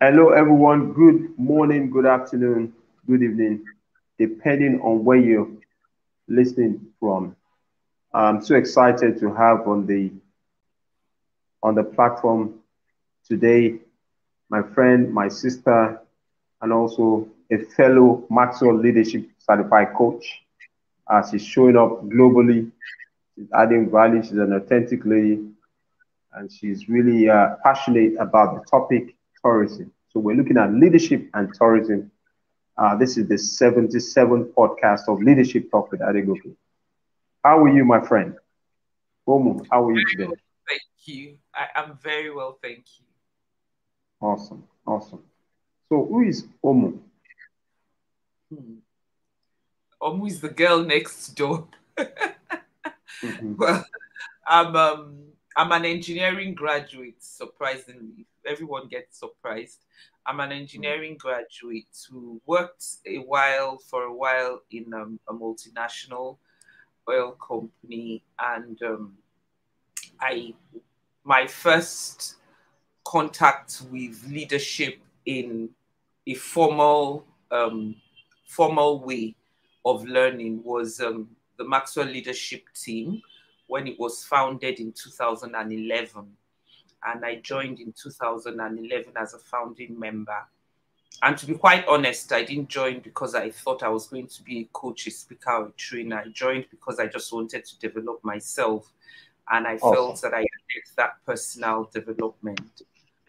[0.00, 0.92] Hello, everyone.
[0.92, 2.72] Good morning, good afternoon,
[3.06, 3.64] good evening,
[4.18, 5.48] depending on where you're
[6.28, 7.36] listening from.
[8.12, 10.10] I'm so excited to have on the
[11.62, 12.54] on the platform
[13.28, 13.74] today
[14.50, 16.00] my friend, my sister,
[16.62, 20.42] and also a fellow Maxwell Leadership Certified Coach.
[21.08, 22.70] Uh, she's showing up globally.
[23.36, 24.22] She's adding value.
[24.22, 25.40] She's an authentic lady,
[26.34, 29.15] and she's really uh, passionate about the topic
[29.46, 29.92] tourism.
[30.10, 32.10] So we're looking at leadership and tourism.
[32.76, 36.54] Uh, this is the 77th podcast of Leadership Talk with Adegoke.
[37.44, 38.34] How are you, my friend?
[39.28, 40.34] Omu, how are you today?
[40.68, 41.38] Thank you.
[41.54, 43.04] I am very well, thank you.
[44.20, 45.22] Awesome, awesome.
[45.88, 46.98] So who is Omu?
[48.52, 48.78] Hmm.
[50.02, 51.68] Omu is the girl next door.
[51.98, 53.54] mm-hmm.
[53.56, 53.86] Well,
[54.46, 57.22] I'm um, I'm an engineering graduate.
[57.22, 59.86] Surprisingly, everyone gets surprised.
[60.26, 66.36] I'm an engineering graduate who worked a while for a while in um, a multinational
[67.08, 69.14] oil company, and um,
[70.20, 70.52] I
[71.24, 72.36] my first
[73.04, 75.70] contact with leadership in
[76.26, 77.96] a formal um,
[78.46, 79.34] formal way
[79.86, 83.22] of learning was um, the Maxwell Leadership Team
[83.66, 86.26] when it was founded in 2011.
[87.06, 90.46] And I joined in 2011 as a founding member.
[91.22, 94.42] And to be quite honest, I didn't join because I thought I was going to
[94.42, 96.22] be a coach, a speaker, or a trainer.
[96.26, 98.92] I joined because I just wanted to develop myself.
[99.50, 99.94] And I awesome.
[99.94, 102.82] felt that I needed that personal development.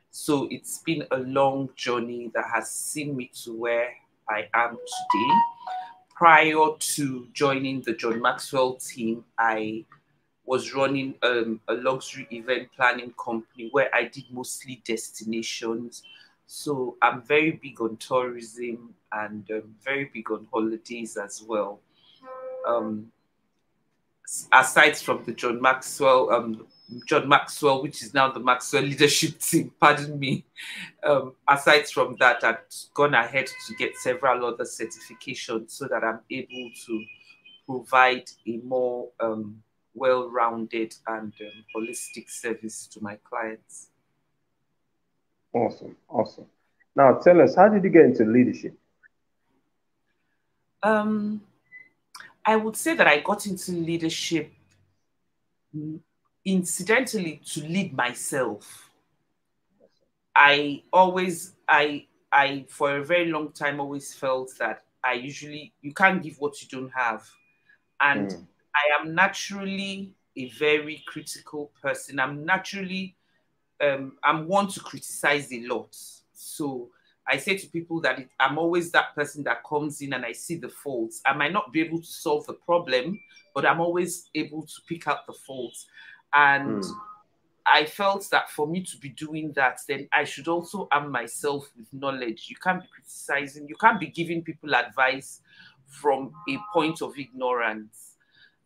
[0.10, 3.90] So it's been a long journey that has seen me to where
[4.28, 5.34] I am today.
[6.16, 9.86] Prior to joining the John Maxwell team, I
[10.48, 16.04] was running um, a luxury event planning company where I did mostly destinations.
[16.48, 21.82] So I'm very big on tourism and um, very big on holidays as well.
[22.66, 23.12] Um,
[24.54, 26.66] aside from the John Maxwell um,
[27.06, 30.46] John Maxwell, which is now the Maxwell leadership team, pardon me.
[31.04, 36.22] Um, aside from that, I've gone ahead to get several other certifications so that I'm
[36.32, 37.06] able to
[37.66, 39.62] provide a more um,
[39.98, 43.90] well rounded and um, holistic service to my clients.
[45.54, 46.46] Awesome, awesome.
[46.96, 48.78] Now, tell us, how did you get into leadership?
[50.84, 51.42] Um,
[52.46, 54.54] I would say that I got into leadership
[56.46, 58.90] incidentally to lead myself.
[60.36, 65.94] I always, I, I, for a very long time, always felt that I usually, you
[65.94, 67.28] can't give what you don't have.
[68.00, 68.46] And mm.
[68.78, 72.20] I am naturally a very critical person.
[72.20, 73.16] I'm naturally,
[73.82, 75.96] um, I'm one to criticize a lot.
[76.34, 76.90] So
[77.28, 80.32] I say to people that it, I'm always that person that comes in and I
[80.32, 81.22] see the faults.
[81.26, 83.20] I might not be able to solve the problem,
[83.54, 85.88] but I'm always able to pick out the faults.
[86.34, 86.92] And mm.
[87.66, 91.70] I felt that for me to be doing that, then I should also arm myself
[91.76, 92.46] with knowledge.
[92.50, 95.42] You can't be criticizing, you can't be giving people advice
[95.86, 98.07] from a point of ignorance.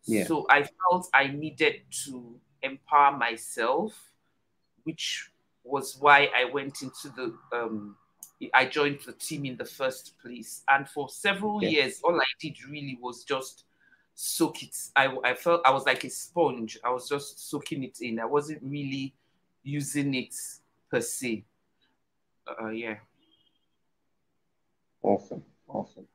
[0.06, 0.26] Yeah.
[0.26, 3.94] So I felt I needed to empower myself,
[4.84, 5.30] which
[5.64, 7.96] was why I went into the um,
[8.54, 10.64] I joined the team in the first place.
[10.68, 13.66] And for several years, all I did really was just
[14.16, 14.76] soak it.
[14.96, 16.80] I, I felt I was like a sponge.
[16.84, 18.20] I was just soaking it in.
[18.20, 19.14] I wasn't really
[19.64, 20.34] using it
[20.90, 21.46] per se.
[22.48, 22.96] Uh, yeah.
[25.04, 26.08] Awesome, awesome.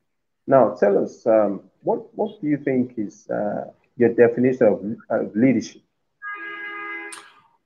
[0.46, 5.34] Now, tell us, um, what what do you think is uh, your definition of, of
[5.34, 5.82] leadership?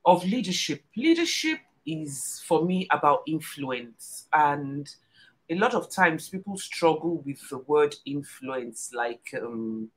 [0.05, 4.89] Of leadership, leadership is for me about influence, and
[5.49, 9.91] a lot of times people struggle with the word influence, like um,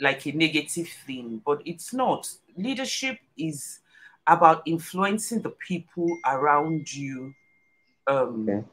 [0.00, 2.30] like a negative thing, but it's not.
[2.56, 3.80] Leadership is
[4.26, 7.34] about influencing the people around you
[8.06, 8.64] um, okay.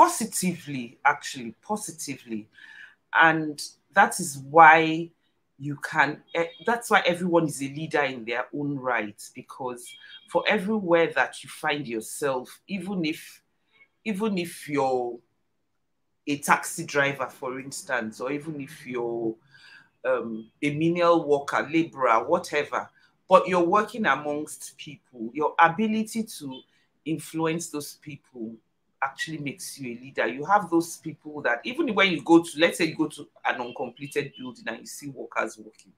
[0.00, 2.48] Positively, actually, positively.
[3.12, 3.62] And
[3.92, 5.10] that is why
[5.58, 9.86] you can, eh, that's why everyone is a leader in their own right, because
[10.30, 13.42] for everywhere that you find yourself, even if,
[14.06, 15.18] even if you're
[16.26, 19.34] a taxi driver, for instance, or even if you're
[20.06, 22.88] um, a menial worker, laborer, whatever,
[23.28, 25.28] but you're working amongst people.
[25.34, 26.60] Your ability to
[27.04, 28.56] influence those people
[29.02, 30.26] actually makes you a leader.
[30.26, 33.28] You have those people that even when you go to, let's say you go to
[33.44, 35.92] an uncompleted building and you see workers working,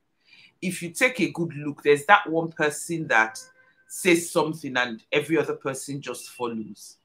[0.60, 3.42] if you take a good look, there's that one person that
[3.88, 6.96] says something and every other person just follows.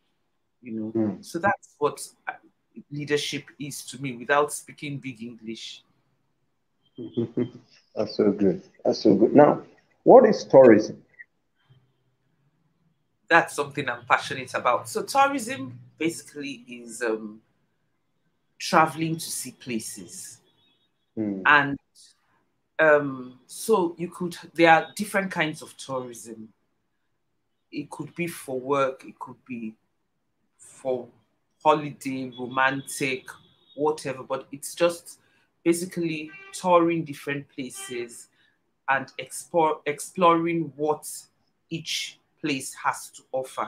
[0.61, 0.91] you know.
[0.95, 1.25] Mm.
[1.25, 2.07] So that's what
[2.91, 5.83] leadership is to me without speaking big English.
[7.95, 8.61] that's so good.
[8.85, 9.35] That's so good.
[9.35, 9.63] Now,
[10.03, 11.03] what is tourism?
[13.29, 14.88] That's something I'm passionate about.
[14.88, 17.41] So tourism basically is um,
[18.57, 20.39] traveling to see places.
[21.18, 21.41] Mm.
[21.45, 21.77] And
[22.79, 26.50] um, so you could, there are different kinds of tourism.
[27.71, 29.75] It could be for work, it could be
[30.57, 31.07] for
[31.63, 33.25] holiday, romantic,
[33.75, 35.19] whatever, but it's just
[35.63, 38.29] basically touring different places
[38.89, 41.09] and explore, exploring what
[41.69, 43.67] each place has to offer.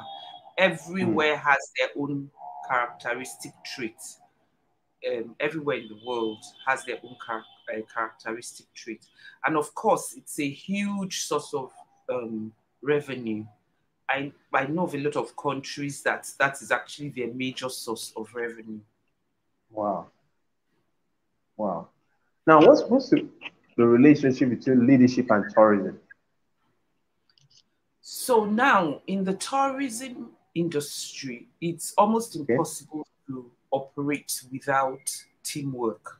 [0.57, 1.41] Everywhere mm.
[1.41, 2.29] has their own
[2.69, 4.19] characteristic traits
[5.07, 7.43] um, everywhere in the world has their own char-
[7.73, 9.05] uh, characteristic trait.
[9.45, 11.71] And of course, it's a huge source of
[12.09, 13.45] um, revenue.
[14.09, 18.11] I, I know of a lot of countries that that is actually their major source
[18.15, 18.79] of revenue.
[19.69, 20.07] Wow.
[21.57, 21.89] Wow.
[22.47, 23.27] Now, what's, what's the,
[23.77, 25.99] the relationship between leadership and tourism?
[28.11, 32.53] So now in the tourism industry, it's almost okay.
[32.53, 36.19] impossible to operate without teamwork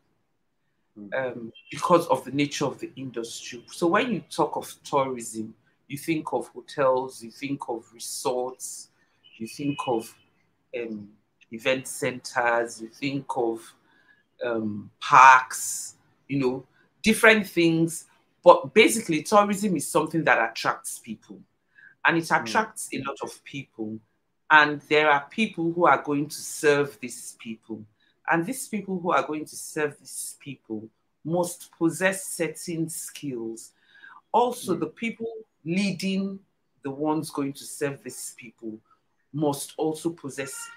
[0.96, 1.08] hmm.
[1.18, 3.66] um, because of the nature of the industry.
[3.72, 5.56] So when you talk of tourism,
[5.88, 8.90] you think of hotels, you think of resorts,
[9.38, 10.16] you think of
[10.80, 11.10] um,
[11.52, 13.74] event centers, you think of
[14.46, 15.96] um, parks,
[16.28, 16.68] you know,
[17.02, 18.06] different things.
[18.44, 21.40] But basically, tourism is something that attracts people
[22.06, 22.36] and it hmm.
[22.36, 23.00] attracts mm.
[23.00, 24.00] a lot of people
[24.52, 27.84] and there are people who are going to serve these people.
[28.32, 30.88] And these people who are going to serve these people
[31.24, 33.72] must possess certain skills.
[34.32, 34.80] Also, mm.
[34.80, 35.32] the people
[35.66, 36.40] leading
[36.84, 38.80] the ones going to serve these people
[39.34, 40.70] must also possess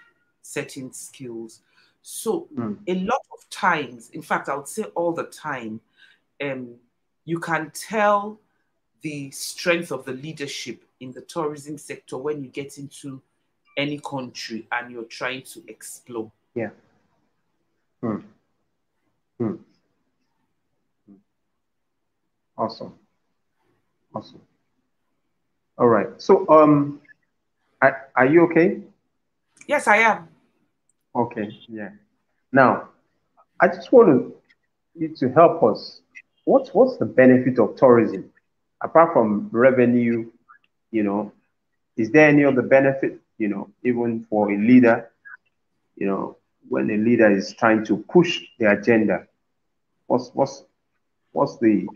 [0.43, 1.61] certain skills.
[2.03, 2.77] So, mm.
[2.87, 5.81] a lot of times, in fact, I would say all the time,
[6.43, 6.75] um,
[7.25, 8.41] you can tell
[9.03, 13.21] the strength of the leadership in the tourism sector when you get into
[13.77, 16.31] any country and you're trying to explore.
[16.55, 16.71] Yeah.
[18.01, 18.19] Hmm.
[19.39, 19.55] Hmm.
[22.57, 22.95] Awesome.
[24.15, 24.41] Awesome.
[25.79, 26.09] All right.
[26.19, 27.01] So, um,
[27.81, 28.83] are, are you okay?
[29.67, 30.29] Yes, I am.
[31.15, 31.59] Okay.
[31.69, 31.91] Yeah.
[32.53, 32.89] Now,
[33.61, 34.35] I just want
[34.95, 36.01] you to help us.
[36.45, 38.32] What's what's the benefit of tourism
[38.83, 40.31] apart from revenue?
[40.91, 41.33] You know,
[41.97, 45.11] is there any other benefit you know, even for a leader,
[45.97, 46.37] you know,
[46.69, 49.27] when a leader is trying to push the agenda,
[50.07, 50.63] what's what's
[51.33, 51.89] what's the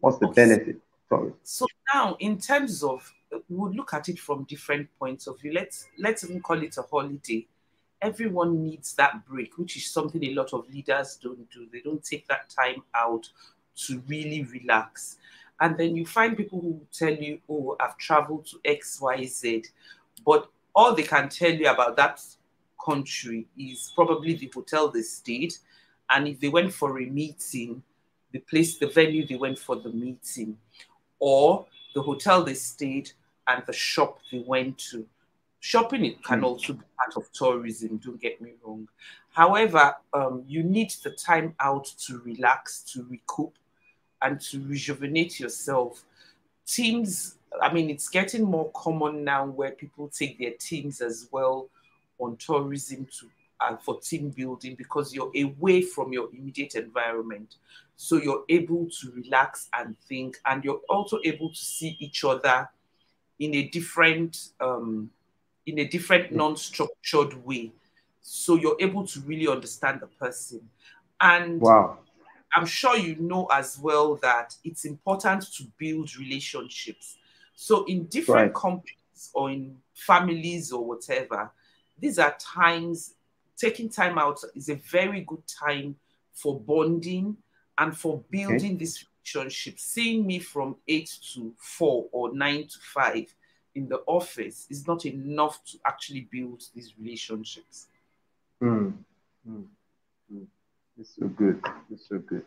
[0.00, 0.76] what's the benefit?
[1.08, 1.32] Sorry.
[1.44, 3.10] So now, in terms of,
[3.48, 5.54] we'll look at it from different points of view.
[5.54, 7.46] Let's let's even call it a holiday.
[8.02, 11.66] Everyone needs that break, which is something a lot of leaders don't do.
[11.72, 13.30] They don't take that time out
[13.86, 15.16] to really relax.
[15.60, 19.64] And then you find people who tell you, "Oh, I've traveled to X, Y, Z."
[20.24, 22.20] But all they can tell you about that
[22.84, 25.54] country is probably the hotel they stayed.
[26.10, 27.82] And if they went for a meeting,
[28.32, 30.58] the place, the venue they went for the meeting,
[31.18, 33.12] or the hotel they stayed
[33.46, 35.06] and the shop they went to.
[35.60, 36.44] Shopping it can hmm.
[36.44, 38.88] also be part of tourism, don't get me wrong.
[39.30, 43.54] However, um, you need the time out to relax, to recoup,
[44.22, 46.04] and to rejuvenate yourself.
[46.66, 51.68] Teams I mean, it's getting more common now where people take their teams as well
[52.18, 53.30] on tourism to
[53.60, 57.56] uh, for team building because you're away from your immediate environment.
[57.96, 62.68] So you're able to relax and think, and you're also able to see each other
[63.38, 65.10] in a different, um,
[65.66, 67.72] in a different non-structured way.
[68.22, 70.68] So you're able to really understand the person.
[71.20, 71.98] And wow.
[72.54, 77.16] I'm sure you know as well that it's important to build relationships
[77.54, 78.54] so in different right.
[78.54, 81.50] companies or in families or whatever,
[81.98, 83.14] these are times
[83.56, 85.96] taking time out is a very good time
[86.32, 87.36] for bonding
[87.78, 88.76] and for building okay.
[88.76, 89.78] this relationship.
[89.78, 93.32] Seeing me from eight to four or nine to five
[93.74, 97.86] in the office is not enough to actually build these relationships.
[98.62, 98.94] Mm.
[99.48, 99.64] Mm.
[100.98, 101.60] It's so good.
[101.90, 102.44] It's so good.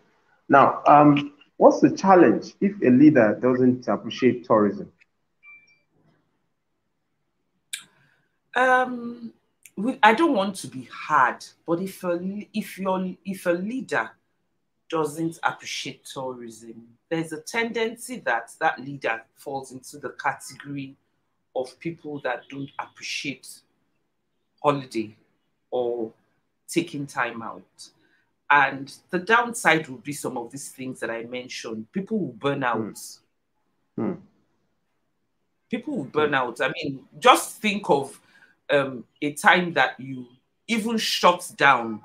[0.48, 4.92] Now, um, what's the challenge if a leader doesn't appreciate tourism?
[8.56, 9.34] Um,
[10.02, 12.20] I don't want to be hard, but if a
[12.54, 14.10] if your if a leader
[14.90, 20.96] doesn't appreciate tourism, there's a tendency that that leader falls into the category
[21.56, 23.48] of people that don't appreciate
[24.64, 25.16] holiday
[25.70, 26.12] or
[26.68, 27.90] taking time out.
[28.50, 31.92] And the downside would be some of these things that I mentioned.
[31.92, 32.80] People will burn out.
[32.80, 33.20] Mm.
[34.00, 34.18] Mm.
[35.70, 36.62] People will burn out.
[36.62, 38.20] I mean, just think of
[38.70, 40.28] um, a time that you
[40.68, 42.02] even shut down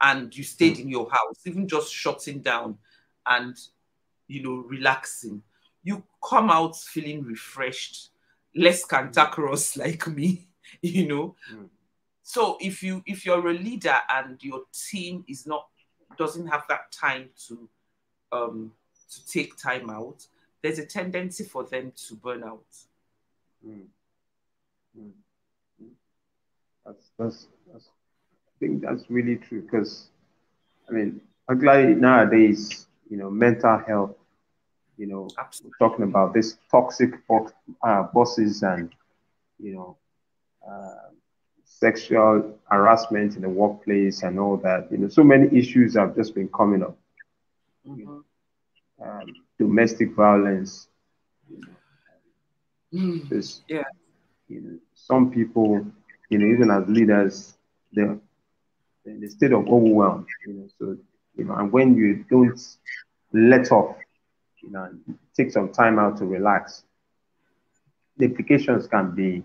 [0.00, 0.80] and you stayed mm.
[0.80, 2.78] in your house, even just shutting down
[3.26, 3.56] and
[4.26, 5.42] you know relaxing.
[5.82, 8.10] You come out feeling refreshed,
[8.56, 10.48] less cantankerous like me,
[10.82, 11.36] you know.
[11.52, 11.68] Mm.
[12.22, 15.66] So if you if you're a leader and your team is not
[16.16, 17.68] doesn't have that time to
[18.32, 18.72] um
[19.10, 20.26] to take time out,
[20.62, 22.64] there's a tendency for them to burn out.
[23.66, 23.86] Mm.
[24.98, 25.10] Mm.
[26.84, 30.08] That's, that's that's I think that's really true because
[30.88, 34.16] I mean, particularly nowadays, you know, mental health,
[34.96, 35.74] you know, Absolutely.
[35.78, 37.14] talking about this toxic
[37.82, 38.92] uh, bosses and
[39.58, 39.96] you know.
[40.66, 41.10] Uh,
[41.78, 44.90] sexual harassment in the workplace and all that.
[44.90, 46.96] You know, so many issues have just been coming up.
[47.86, 48.18] Mm-hmm.
[49.02, 49.26] Um,
[49.58, 50.88] domestic violence.
[52.92, 53.60] mm.
[53.68, 53.82] yeah.
[54.48, 55.84] You know, some people,
[56.30, 57.54] you know, even as leaders,
[57.92, 58.18] they're
[59.06, 60.26] in a state of overwhelm.
[60.46, 60.96] You know, so
[61.36, 62.60] you know, and when you don't
[63.32, 63.96] let off,
[64.62, 64.88] you know,
[65.36, 66.84] take some time out to relax,
[68.16, 69.42] the implications can be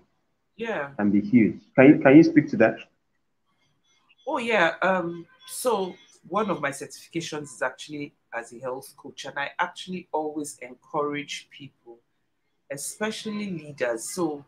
[0.59, 1.61] yeah can be huge.
[1.75, 2.75] Can you can you speak to that?
[4.27, 4.75] Oh yeah.
[4.81, 5.95] Um, so
[6.27, 11.47] one of my certifications is actually as a health coach, and I actually always encourage
[11.49, 11.97] people,
[12.69, 14.13] especially leaders.
[14.13, 14.45] So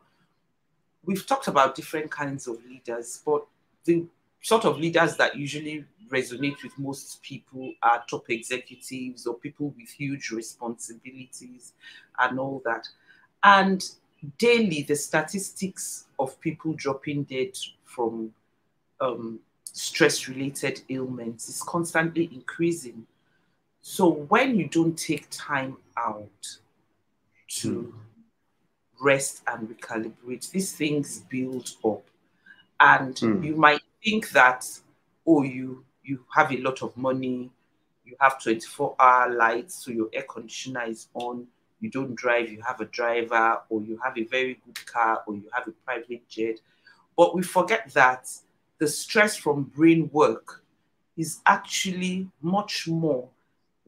[1.06, 3.48] we've talked about different kinds of leaders, but
[3.86, 4.06] the
[4.42, 9.90] sort of leaders that usually resonate with most people are top executives or people with
[9.90, 11.74] huge responsibilities
[12.20, 12.86] and all that.
[13.44, 13.84] And
[14.38, 18.34] daily the statistics of people dropping dead from
[19.00, 23.06] um, stress related ailments is constantly increasing.
[23.82, 26.58] So when you don't take time out
[27.48, 27.94] to
[29.02, 32.04] rest and recalibrate, these things build up.
[32.80, 33.44] And mm.
[33.44, 34.68] you might think that,
[35.26, 37.50] oh, you you have a lot of money,
[38.06, 41.48] you have 24 hour lights, so your air conditioner is on,
[41.82, 45.36] you don't drive, you have a driver, or you have a very good car, or
[45.36, 46.60] you have a private jet.
[47.18, 48.30] But we forget that
[48.78, 50.64] the stress from brain work
[51.18, 53.28] is actually much more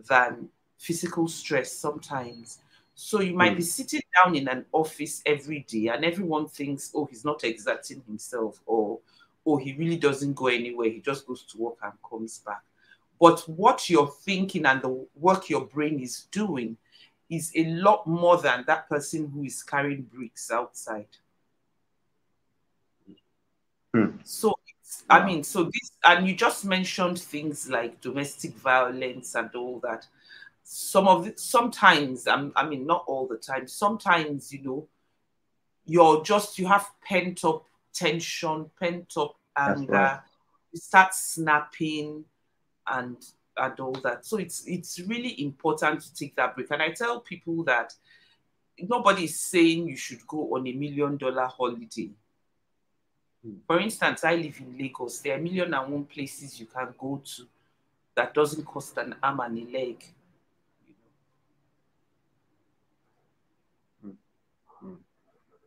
[0.09, 2.59] than physical stress sometimes.
[2.95, 3.57] So you might mm.
[3.57, 8.03] be sitting down in an office every day and everyone thinks, oh, he's not exerting
[8.05, 8.99] himself, or
[9.45, 10.89] oh, he really doesn't go anywhere.
[10.89, 12.61] He just goes to work and comes back.
[13.19, 16.77] But what you're thinking and the work your brain is doing
[17.35, 21.07] is a lot more than that person who is carrying bricks outside.
[23.93, 24.17] Hmm.
[24.23, 24.53] So,
[25.09, 25.17] yeah.
[25.17, 30.07] I mean, so this, and you just mentioned things like domestic violence and all that.
[30.63, 34.87] Some of it, sometimes, I'm, I mean, not all the time, sometimes, you know,
[35.85, 40.19] you're just, you have pent up tension, pent up anger, right.
[40.71, 42.25] you start snapping
[42.87, 43.17] and
[43.57, 44.25] and all that.
[44.25, 46.71] So it's it's really important to take that break.
[46.71, 47.93] And I tell people that
[48.79, 52.09] nobody is saying you should go on a million dollar holiday.
[53.43, 53.55] Hmm.
[53.67, 55.19] For instance, I live in Lagos.
[55.19, 57.43] There are million and one places you can go to
[58.15, 60.03] that doesn't cost an arm and a leg.
[64.01, 64.11] Hmm.
[64.79, 64.93] Hmm.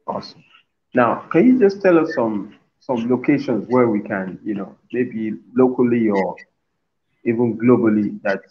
[0.06, 0.44] Awesome.
[0.94, 5.34] Now, can you just tell us some some locations where we can, you know, maybe
[5.56, 6.36] locally or
[7.26, 8.42] even globally that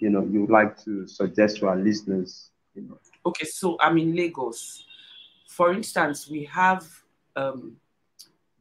[0.00, 2.98] you know you would like to suggest to our listeners you know?
[3.26, 4.84] Okay so i'm in lagos.
[5.48, 6.86] For instance we have
[7.36, 7.76] um,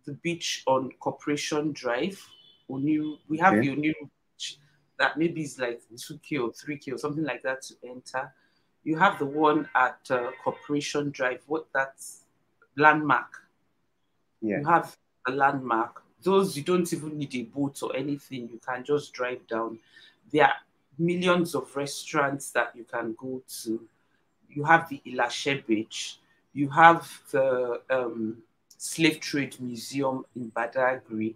[0.06, 2.20] the beach on corporation drive
[2.70, 3.70] Oniru, we have okay.
[3.70, 4.58] the Oniru beach
[5.00, 8.34] that maybe is like 2k or 3k or something like that to enter.
[8.84, 11.42] You have the one at uh, corporation drive.
[11.48, 12.24] What that's
[12.78, 13.32] landmark.
[14.42, 14.60] Yeah.
[14.60, 14.96] you have
[15.28, 18.50] a landmark those you don't even need a boat or anything.
[18.52, 19.80] You can just drive down.
[20.32, 20.54] There are
[20.98, 23.88] millions of restaurants that you can go to.
[24.50, 26.20] You have the Ilashe Beach.
[26.54, 28.38] You have the um,
[28.78, 31.36] Slave Trade Museum in Badagry,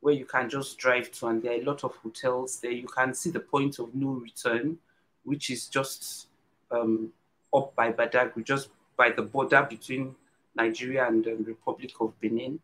[0.00, 2.72] where you can just drive to, and there are a lot of hotels there.
[2.72, 4.78] You can see the point of no return,
[5.24, 6.26] which is just
[6.70, 7.12] um,
[7.54, 10.14] up by Badagry, just by the border between
[10.54, 12.58] Nigeria and the Republic of Benin.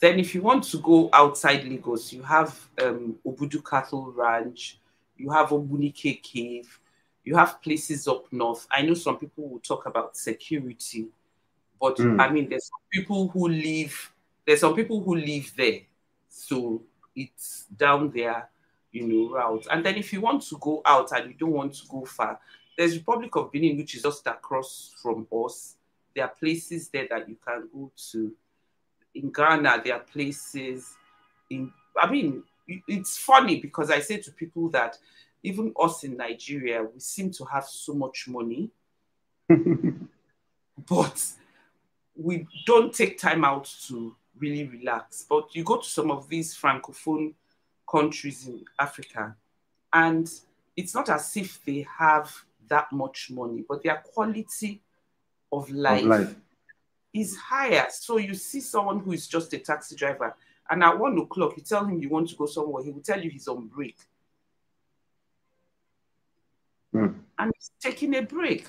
[0.00, 4.78] Then, if you want to go outside Lagos, you have um, Obudu Cattle Ranch,
[5.16, 6.78] you have Ogbunike Cave,
[7.24, 8.66] you have places up north.
[8.70, 11.06] I know some people will talk about security,
[11.80, 12.20] but mm.
[12.20, 14.12] I mean, there's people who live
[14.46, 15.80] there's some people who live there,
[16.28, 16.80] so
[17.16, 18.48] it's down there,
[18.92, 19.66] you know, route.
[19.70, 22.38] And then if you want to go out and you don't want to go far,
[22.78, 25.74] there's Republic of Benin, which is just across from us.
[26.14, 28.32] There are places there that you can go to.
[29.16, 30.94] In Ghana, there are places
[31.50, 34.98] in I mean, it's funny because I say to people that
[35.42, 38.70] even us in Nigeria, we seem to have so much money,
[39.48, 41.24] but
[42.16, 45.24] we don't take time out to really relax.
[45.28, 47.34] But you go to some of these francophone
[47.88, 49.36] countries in Africa,
[49.92, 50.30] and
[50.76, 52.34] it's not as if they have
[52.68, 54.82] that much money, but their quality
[55.52, 56.34] of life, of life,
[57.16, 57.86] is higher.
[57.90, 60.34] So you see someone who is just a taxi driver,
[60.68, 63.20] and at one o'clock, you tell him you want to go somewhere, he will tell
[63.22, 63.96] you he's on break.
[66.94, 67.14] Mm.
[67.38, 68.66] And he's taking a break.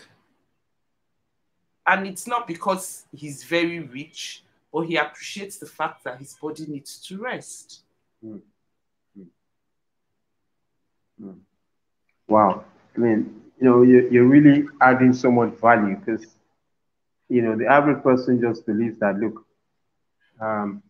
[1.86, 6.66] And it's not because he's very rich, but he appreciates the fact that his body
[6.68, 7.82] needs to rest.
[8.24, 8.42] Mm.
[11.22, 11.40] Mm.
[12.28, 12.66] Wow.
[12.96, 16.28] I mean, you know, you're, you're really adding so much value because,
[17.30, 19.46] you know, the average person just believes that, look,
[20.42, 20.82] um,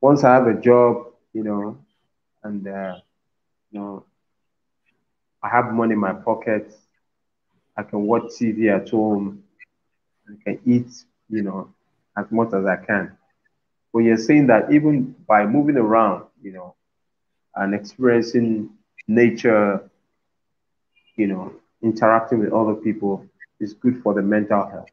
[0.00, 1.78] once I have a job, you know,
[2.42, 2.94] and, uh,
[3.70, 4.04] you know,
[5.42, 6.72] I have money in my pocket,
[7.76, 9.42] I can watch TV at home,
[10.28, 10.90] I can eat,
[11.28, 11.68] you know,
[12.16, 13.12] as much as I can.
[13.92, 16.74] But you're saying that even by moving around, you know,
[17.54, 18.70] and experiencing
[19.06, 19.80] nature,
[21.16, 21.52] you know,
[21.82, 23.26] interacting with other people
[23.60, 24.88] is good for the mental health.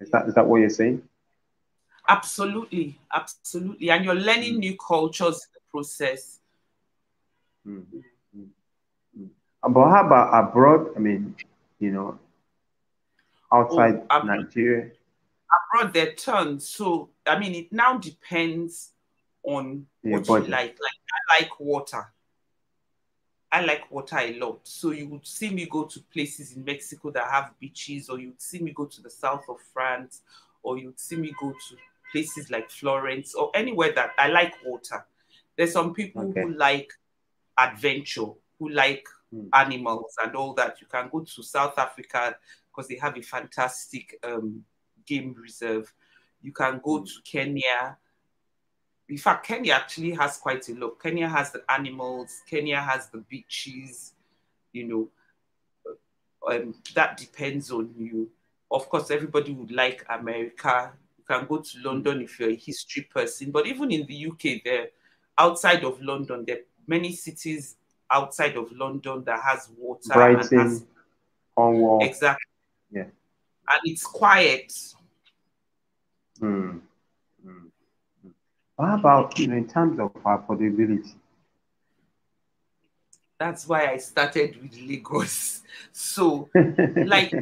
[0.00, 1.02] Is that is that what you're saying?
[2.08, 3.90] Absolutely, absolutely.
[3.90, 4.58] And you're learning mm.
[4.58, 6.40] new cultures in the process.
[7.66, 7.98] Mm-hmm.
[9.62, 10.92] But how about abroad?
[10.96, 11.34] I mean,
[11.78, 12.18] you know,
[13.52, 14.90] outside oh, Nigeria?
[15.74, 16.60] Abroad, their turn.
[16.60, 18.92] So, I mean, it now depends
[19.42, 20.78] on yeah, what you like.
[20.80, 20.98] Like,
[21.38, 22.06] I like water.
[23.50, 24.60] I like water a lot.
[24.64, 28.40] So you would see me go to places in Mexico that have beaches, or you'd
[28.40, 30.22] see me go to the south of France,
[30.62, 31.76] or you'd see me go to
[32.12, 35.04] places like Florence, or anywhere that I like water.
[35.56, 36.42] There's some people okay.
[36.42, 36.92] who like
[37.56, 39.48] adventure, who like mm.
[39.52, 40.80] animals and all that.
[40.80, 42.36] You can go to South Africa
[42.70, 44.62] because they have a fantastic um,
[45.06, 45.92] game reserve.
[46.42, 47.06] You can go mm.
[47.06, 47.96] to Kenya
[49.08, 51.00] in fact, Kenya actually has quite a lot.
[51.00, 54.12] Kenya has the animals, Kenya has the beaches,
[54.72, 55.08] you know.
[56.46, 58.30] Um, that depends on you.
[58.70, 60.92] Of course, everybody would like America.
[61.16, 64.62] You can go to London if you're a history person, but even in the UK,
[64.64, 64.88] there
[65.38, 67.76] outside of London, there are many cities
[68.10, 70.12] outside of London that has water.
[70.12, 70.84] Brighton, has,
[71.54, 72.04] Cornwall.
[72.04, 72.44] Exactly.
[72.90, 73.02] Yeah.
[73.02, 74.72] And it's quiet.
[76.38, 76.78] Hmm.
[78.78, 81.14] How about you know, in terms of affordability?
[83.38, 85.62] That's why I started with Lagos.
[85.92, 86.48] So,
[87.06, 87.32] like,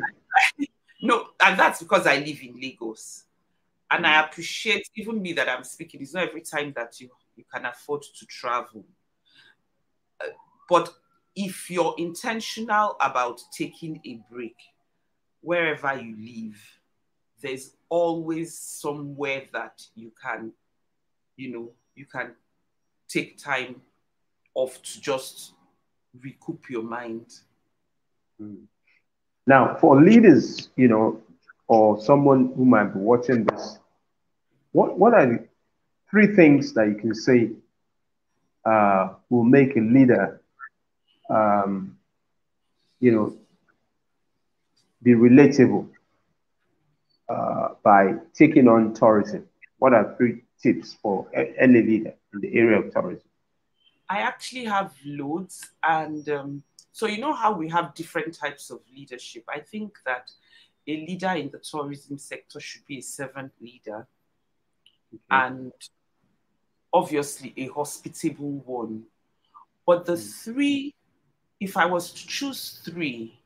[1.03, 3.25] no, and that's because I live in Lagos.
[3.91, 4.27] And I mm.
[4.27, 6.03] appreciate even me that I'm speaking.
[6.03, 8.85] It's not every time that you, you can afford to travel.
[10.21, 10.29] Uh,
[10.69, 10.93] but
[11.35, 14.57] if you're intentional about taking a break,
[15.41, 16.61] wherever you live,
[17.43, 20.53] there's always somewhere that you can
[21.37, 22.33] you know, you can
[23.09, 23.81] take time
[24.55, 25.53] off to just
[26.23, 27.27] recoup your mind.
[28.41, 28.65] Mm.
[29.47, 31.21] Now, for leaders, you know,
[31.69, 33.79] or someone who might be watching this,
[34.73, 35.47] what, what are the
[36.11, 37.51] three things that you can say
[38.65, 40.41] uh, will make a leader,
[41.31, 41.97] um,
[43.01, 43.37] you know,
[45.03, 45.89] be relatable
[47.29, 49.47] uh, by taking on tourism?
[49.79, 53.29] What are three tips for any leader in the area of tourism?
[54.09, 55.71] I actually have loads.
[55.83, 59.45] And um, so, you know how we have different types of leadership?
[59.49, 60.31] I think that
[60.87, 64.07] a leader in the tourism sector should be a servant leader
[65.13, 65.21] okay.
[65.31, 65.73] and
[66.93, 69.05] obviously a hospitable one.
[69.87, 70.45] But the mm.
[70.45, 70.95] three,
[71.61, 73.39] if I was to choose three,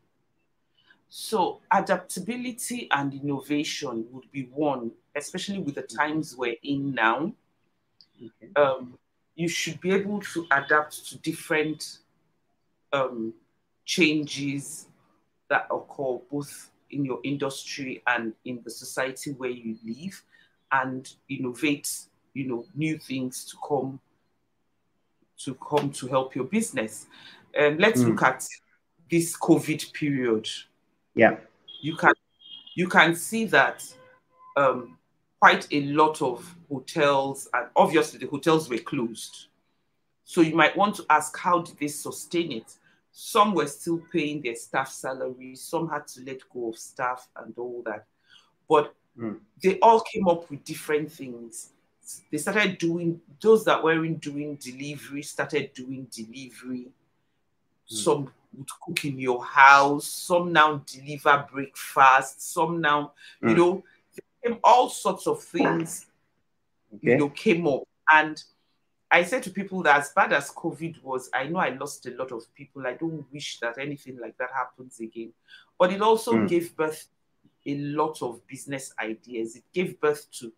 [1.12, 7.32] so adaptability and innovation would be one, especially with the times we're in now.
[8.16, 8.52] Okay.
[8.54, 8.96] Um,
[9.34, 11.98] you should be able to adapt to different
[12.92, 13.34] um,
[13.84, 14.86] changes
[15.48, 20.22] that occur both in your industry and in the society where you live
[20.70, 21.90] and innovate
[22.34, 23.98] you know new things to come
[25.38, 27.06] to come to help your business
[27.58, 28.08] um, let's mm.
[28.08, 28.46] look at
[29.10, 30.48] this covid period
[31.14, 31.36] yeah.
[31.80, 32.14] You can
[32.74, 33.84] you can see that
[34.56, 34.98] um,
[35.40, 39.46] quite a lot of hotels, and obviously the hotels were closed.
[40.24, 42.76] So you might want to ask, how did they sustain it?
[43.10, 47.52] Some were still paying their staff salaries, some had to let go of staff and
[47.58, 48.06] all that.
[48.68, 49.40] But mm.
[49.60, 51.72] they all came up with different things.
[52.30, 56.86] They started doing, those that weren't doing delivery started doing delivery.
[56.86, 56.92] Mm.
[57.86, 63.50] Some would cook in your house, some now deliver breakfast, some now, mm.
[63.50, 63.84] you know,
[64.64, 66.06] all sorts of things,
[66.94, 67.12] okay.
[67.12, 67.82] you know, came up.
[68.12, 68.42] And
[69.10, 72.14] I said to people that as bad as COVID was, I know I lost a
[72.14, 72.86] lot of people.
[72.86, 75.32] I don't wish that anything like that happens again.
[75.78, 76.48] But it also mm.
[76.48, 77.06] gave birth
[77.66, 79.56] a lot of business ideas.
[79.56, 80.52] It gave birth to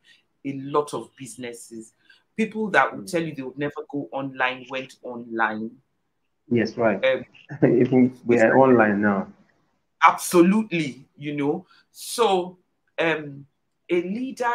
[0.45, 1.93] a lot of businesses.
[2.37, 3.07] People that would hmm.
[3.07, 5.71] tell you they would never go online went online.
[6.53, 7.03] Yes, right.
[7.62, 9.27] Um, we are online now.
[10.07, 11.65] Absolutely, you know.
[11.91, 12.59] So
[12.99, 13.47] um,
[13.88, 14.53] a leader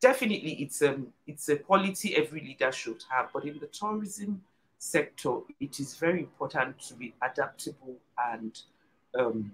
[0.00, 4.42] definitely it's a it's a quality every leader should have but in the tourism
[4.76, 7.96] sector it is very important to be adaptable
[8.32, 8.62] and
[9.16, 9.52] um,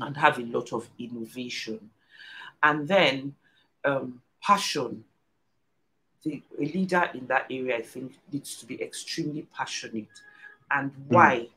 [0.00, 1.90] and have a lot of innovation
[2.62, 3.34] and then
[3.84, 5.02] um, passion
[6.22, 10.20] the, a leader in that area i think needs to be extremely passionate
[10.74, 11.14] and hmm.
[11.14, 11.48] why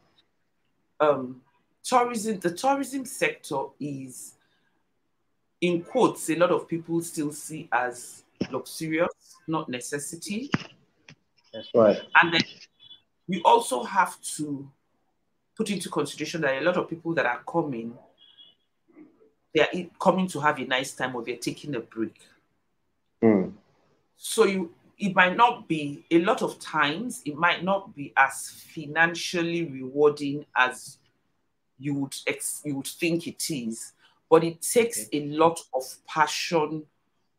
[1.01, 1.07] mm.
[1.07, 1.41] um,
[1.83, 4.35] tourism the tourism sector is
[5.61, 10.51] in quotes, a lot of people still see as luxurious, not necessity.
[11.53, 11.97] That's right.
[12.21, 12.41] And then
[13.27, 14.69] we also have to
[15.57, 17.93] put into consideration that a lot of people that are coming,
[19.53, 22.19] they are coming to have a nice time or they're taking a break.
[23.23, 23.53] Mm.
[24.17, 28.49] So you it might not be a lot of times it might not be as
[28.73, 30.97] financially rewarding as
[31.77, 33.93] you would ex, you would think it is
[34.29, 35.19] but it takes okay.
[35.19, 36.83] a lot of passion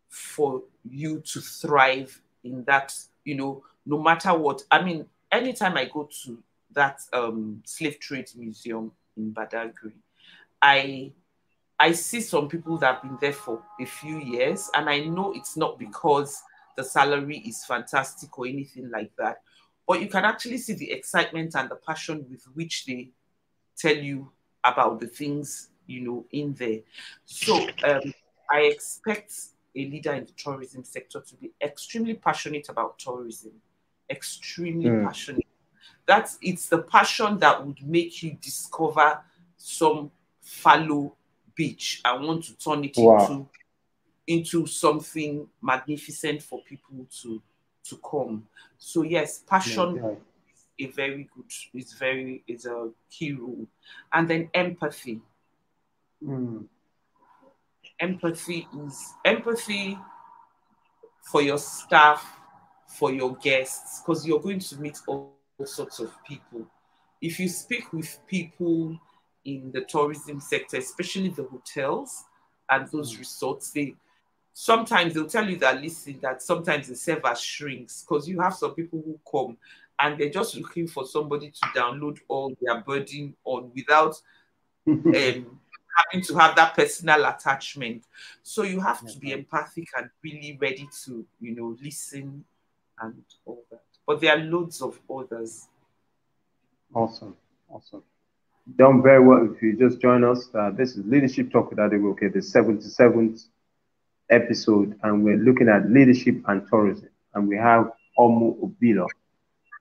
[0.09, 4.63] for you to thrive in that, you know, no matter what.
[4.71, 6.43] I mean, anytime I go to
[6.73, 9.93] that um, slave trade museum in Badagry,
[10.63, 11.13] I
[11.79, 15.33] I see some people that have been there for a few years, and I know
[15.33, 16.43] it's not because
[16.77, 19.43] the salary is fantastic or anything like that,
[19.87, 23.11] but you can actually see the excitement and the passion with which they
[23.77, 24.31] tell you
[24.65, 26.81] about the things you know, in there.
[27.25, 28.13] So um,
[28.51, 29.33] I expect
[29.75, 33.53] a leader in the tourism sector to be extremely passionate about tourism,
[34.11, 35.05] extremely mm.
[35.05, 35.45] passionate.
[36.07, 39.21] That's it's the passion that would make you discover
[39.57, 40.11] some
[40.41, 41.15] fallow
[41.55, 43.19] beach and want to turn it wow.
[43.19, 43.49] into
[44.27, 47.43] into something magnificent for people to
[47.85, 48.47] to come.
[48.79, 50.87] So yes, passion yeah, yeah.
[50.87, 53.67] is a very good, is very is a key rule.
[54.13, 55.21] And then empathy.
[56.23, 56.67] Mm.
[58.01, 59.99] Empathy is empathy
[61.23, 62.25] for your staff,
[62.87, 66.67] for your guests, because you're going to meet all, all sorts of people.
[67.21, 68.99] If you speak with people
[69.45, 72.25] in the tourism sector, especially the hotels
[72.69, 73.21] and those mm.
[73.21, 73.95] resorts, they
[74.59, 78.75] sometimes they'll tell you that listen, that sometimes the server shrinks because you have some
[78.75, 79.55] people who come
[79.99, 84.19] and they're just looking for somebody to download all their burden on without
[84.89, 88.05] um, having to have that personal attachment.
[88.43, 92.43] So you have to be empathic and really ready to, you know, listen
[93.03, 93.83] and all that.
[94.07, 95.69] But there are loads of others.
[96.95, 97.37] Awesome.
[97.69, 98.03] Awesome.
[98.79, 99.51] Done very well.
[99.55, 103.49] If you just join us, uh, this is Leadership Talk with Okay, the 77th
[104.31, 107.09] episode, and we're looking at leadership and tourism.
[107.35, 109.07] And we have Omu Obilo,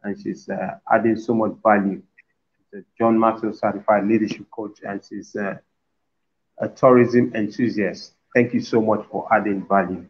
[0.04, 2.02] and she's uh, adding so much value.
[2.58, 5.56] She's a John Maxwell certified leadership coach, and she's uh,
[6.60, 8.14] a tourism enthusiast.
[8.34, 10.06] Thank you so much for adding value.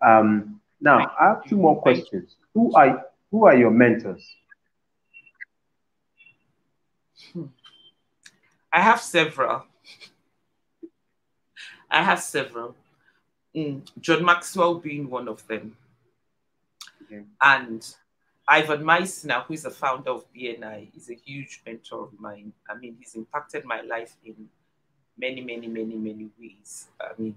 [0.00, 2.36] Um, now, I have two more questions.
[2.52, 4.28] Who are who are your mentors?
[8.72, 9.64] I have several.
[11.90, 12.74] I have several.
[13.56, 15.76] Mm, John Maxwell being one of them.
[17.04, 17.22] Okay.
[17.40, 17.94] And
[18.48, 22.52] Ivan Misner, who is the founder of BNI, is a huge mentor of mine.
[22.68, 24.48] I mean, he's impacted my life in
[25.16, 26.88] many, many, many, many ways.
[27.00, 27.36] I mean,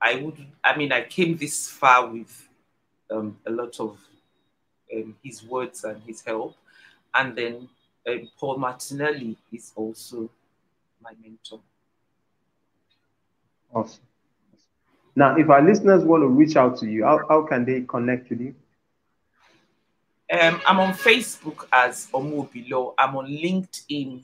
[0.00, 2.48] I would, I mean, I came this far with
[3.10, 3.98] um, a lot of
[4.94, 6.56] um, his words and his help.
[7.14, 7.68] And then
[8.06, 10.28] um, Paul Martinelli is also
[11.02, 11.60] my mentor.
[13.72, 14.07] Awesome.
[15.18, 18.30] Now, if our listeners want to reach out to you, how, how can they connect
[18.30, 18.54] with you?
[20.30, 22.94] Um, I'm on Facebook as Omu Obilo.
[22.96, 24.22] I'm on LinkedIn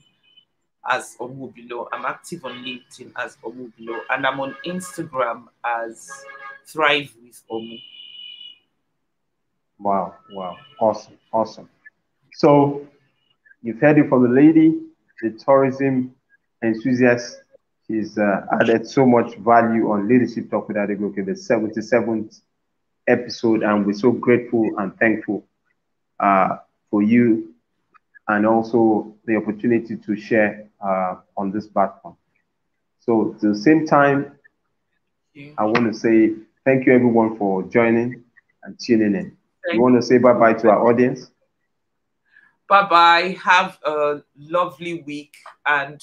[0.88, 1.88] as Omubilo.
[1.92, 6.12] I'm active on LinkedIn as Omubilo, and I'm on Instagram as
[6.64, 7.82] thrive with Omu.
[9.80, 11.68] Wow, wow, awesome, awesome.
[12.34, 12.86] So
[13.64, 14.78] you've heard it from the lady,
[15.20, 16.14] the tourism
[16.62, 17.40] enthusiast.
[17.86, 22.40] She's uh, added so much value on Leadership Talk with Adegoke, the 77th
[23.06, 25.44] episode, and we're so grateful and thankful
[26.18, 26.56] uh,
[26.90, 27.54] for you
[28.28, 32.16] and also the opportunity to share uh, on this platform.
[33.00, 34.32] So, at the same time,
[35.58, 36.32] I want to say
[36.64, 38.24] thank you everyone for joining
[38.62, 39.36] and tuning in.
[39.64, 41.30] Thank you want to say bye bye to our audience?
[42.68, 43.36] Bye bye.
[43.42, 45.34] Have a lovely week
[45.66, 46.00] and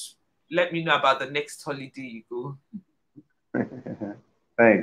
[0.51, 2.57] let me know about the next holiday you go.
[4.57, 4.79] Thanks.